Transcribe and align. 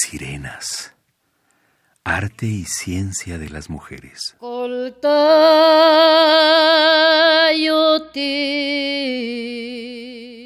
sirenas. 0.00 0.94
Arte 2.04 2.46
y 2.46 2.64
ciencia 2.64 3.38
de 3.38 3.50
las 3.50 3.68
mujeres. 3.68 4.34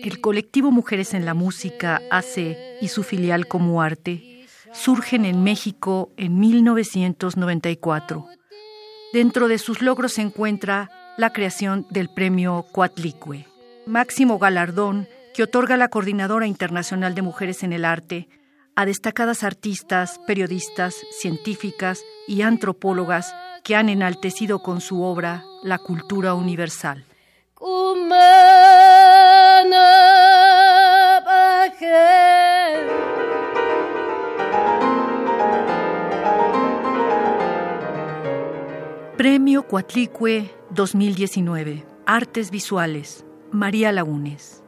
El 0.03 0.21
colectivo 0.21 0.71
Mujeres 0.73 1.15
en 1.15 1.25
la 1.25 1.35
Música, 1.35 2.03
ACE, 2.11 2.79
y 2.81 2.89
su 2.89 3.05
filial 3.05 3.47
Como 3.47 3.81
Arte 3.81 4.47
surgen 4.73 5.25
en 5.25 5.45
México 5.45 6.11
en 6.17 6.41
1994. 6.41 8.27
Dentro 9.13 9.47
de 9.47 9.59
sus 9.59 9.81
logros 9.81 10.15
se 10.15 10.23
encuentra 10.23 10.91
la 11.17 11.33
creación 11.33 11.87
del 11.91 12.09
premio 12.09 12.67
Coatlicue, 12.73 13.47
máximo 13.87 14.41
galardón 14.41 15.07
que 15.33 15.45
otorga 15.45 15.77
la 15.77 15.89
Coordinadora 15.89 16.49
Internacional 16.49 17.15
de 17.15 17.23
Mujeres 17.23 17.63
en 17.63 17.73
el 17.73 17.85
Arte 17.85 18.29
a 18.77 18.87
destacadas 18.87 19.45
artistas, 19.45 20.21
periodistas, 20.27 20.97
científicas 21.11 22.05
y 22.27 22.43
antropólogas 22.43 23.35
que 23.63 23.77
han 23.77 23.89
enaltecido 23.89 24.61
con 24.61 24.81
su 24.81 25.03
obra 25.03 25.45
la 25.63 25.79
cultura 25.79 26.35
universal. 26.35 27.05
Premio 39.17 39.63
Cuatlicue 39.63 40.51
2019. 40.71 41.87
Artes 42.05 42.51
Visuales. 42.51 43.25
María 43.53 43.93
Lagunes. 43.93 44.64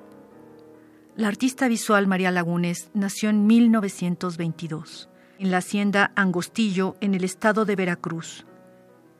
La 1.17 1.29
artista 1.29 1.67
visual 1.67 2.07
María 2.07 2.31
Lagunes 2.31 2.91
nació 2.93 3.31
en 3.31 3.47
1922 3.47 5.09
en 5.39 5.51
la 5.51 5.59
hacienda 5.59 6.13
Angostillo, 6.15 6.97
en 7.01 7.15
el 7.15 7.25
estado 7.25 7.65
de 7.65 7.75
Veracruz. 7.75 8.47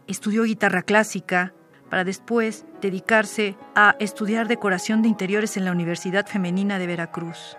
Estudió 0.07 0.45
guitarra 0.45 0.83
clásica 0.83 1.55
para 1.89 2.05
después 2.05 2.67
dedicarse 2.83 3.57
a 3.75 3.97
estudiar 3.99 4.47
decoración 4.47 5.01
de 5.01 5.09
interiores 5.09 5.57
en 5.57 5.65
la 5.65 5.73
Universidad 5.73 6.27
Femenina 6.27 6.79
de 6.79 6.87
Veracruz. 6.87 7.57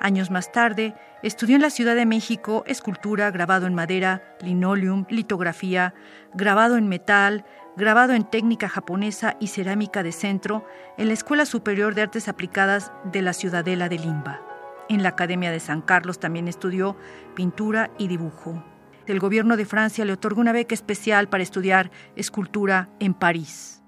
Años 0.00 0.30
más 0.30 0.52
tarde, 0.52 0.94
estudió 1.22 1.56
en 1.56 1.62
la 1.62 1.70
Ciudad 1.70 1.94
de 1.94 2.06
México 2.06 2.64
escultura, 2.66 3.30
grabado 3.30 3.66
en 3.66 3.74
madera, 3.74 4.36
linoleum, 4.40 5.06
litografía, 5.08 5.94
grabado 6.34 6.76
en 6.76 6.88
metal, 6.88 7.44
grabado 7.76 8.12
en 8.12 8.24
técnica 8.24 8.68
japonesa 8.68 9.36
y 9.40 9.48
cerámica 9.48 10.02
de 10.02 10.12
centro 10.12 10.66
en 10.98 11.08
la 11.08 11.14
Escuela 11.14 11.46
Superior 11.46 11.94
de 11.94 12.02
Artes 12.02 12.28
Aplicadas 12.28 12.92
de 13.04 13.22
la 13.22 13.32
Ciudadela 13.32 13.88
de 13.88 13.98
Limba. 13.98 14.42
En 14.88 15.02
la 15.02 15.10
Academia 15.10 15.50
de 15.50 15.60
San 15.60 15.80
Carlos 15.80 16.20
también 16.20 16.48
estudió 16.48 16.96
pintura 17.34 17.90
y 17.98 18.08
dibujo. 18.08 18.62
El 19.06 19.20
gobierno 19.20 19.56
de 19.56 19.64
Francia 19.64 20.04
le 20.04 20.12
otorgó 20.12 20.40
una 20.40 20.52
beca 20.52 20.74
especial 20.74 21.28
para 21.28 21.42
estudiar 21.42 21.90
escultura 22.16 22.90
en 23.00 23.14
París. 23.14 23.82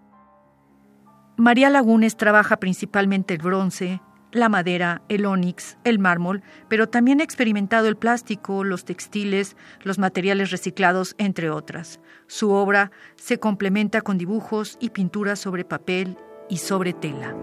María 1.38 1.68
Lagunes 1.68 2.16
trabaja 2.16 2.56
principalmente 2.56 3.34
el 3.34 3.42
bronce, 3.42 4.00
la 4.32 4.48
madera, 4.48 5.02
el 5.08 5.26
ónix, 5.26 5.78
el 5.84 5.98
mármol, 5.98 6.42
pero 6.68 6.88
también 6.88 7.20
ha 7.20 7.24
experimentado 7.24 7.88
el 7.88 7.96
plástico, 7.96 8.64
los 8.64 8.84
textiles, 8.84 9.56
los 9.82 9.98
materiales 9.98 10.50
reciclados, 10.50 11.14
entre 11.18 11.50
otras. 11.50 12.00
Su 12.26 12.50
obra 12.50 12.90
se 13.16 13.38
complementa 13.38 14.00
con 14.00 14.18
dibujos 14.18 14.76
y 14.80 14.90
pinturas 14.90 15.38
sobre 15.38 15.64
papel 15.64 16.16
y 16.48 16.58
sobre 16.58 16.92
tela. 16.92 17.34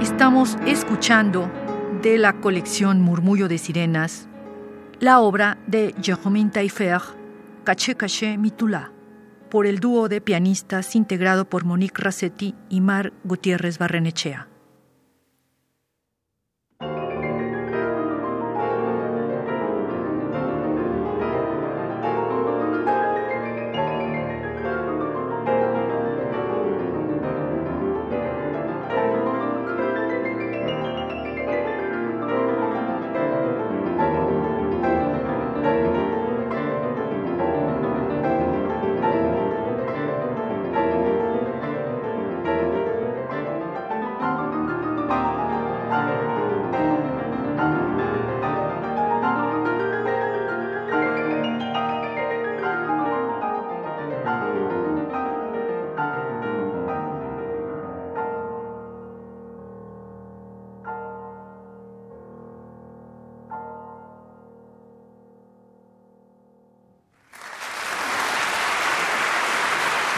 Estamos 0.00 0.56
escuchando 0.66 1.50
de 2.00 2.16
la 2.16 2.40
colección 2.40 3.02
Murmullo 3.02 3.48
de 3.48 3.58
Sirenas 3.58 4.28
la 4.98 5.20
obra 5.20 5.58
de 5.66 5.94
Jérôme 6.02 6.50
Taillefer, 6.50 7.00
Caché 7.64 7.94
Caché 7.94 8.36
Mitula, 8.36 8.92
por 9.50 9.66
el 9.66 9.80
dúo 9.80 10.08
de 10.08 10.20
pianistas 10.20 10.94
integrado 10.94 11.46
por 11.46 11.64
Monique 11.64 12.02
Rassetti 12.02 12.54
y 12.68 12.80
Mar 12.82 13.12
Gutiérrez 13.24 13.78
Barrenechea. 13.78 14.49